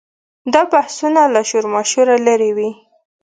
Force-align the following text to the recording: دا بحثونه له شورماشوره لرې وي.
دا 0.53 0.61
بحثونه 0.71 1.21
له 1.33 1.41
شورماشوره 1.49 2.15
لرې 2.27 2.51
وي. 2.57 2.71